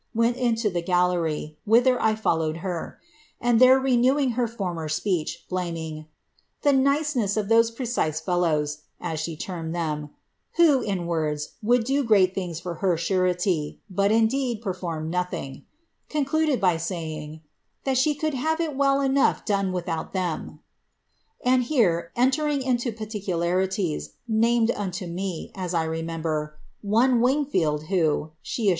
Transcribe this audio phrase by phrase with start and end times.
[0.15, 2.99] went inlo the gallery, whither] followeii her;
[3.39, 6.05] and there renew ing her former speech, hlaming ^
[6.63, 8.67] the niceness of those precise fellii<r*.
[8.99, 10.09] (as she termed them,)
[10.53, 15.65] who, in words, would do great things for bet surety, but, indeed, perform nothing,'
[16.09, 17.41] concluded by saying,
[17.83, 20.57] 'that shs could have it well enough dune without iheni.'
[21.45, 28.67] And here, entering into parlkularilks, named unto me, as 1 remember, 'one Wingfield, who,' she
[28.67, 28.69] as.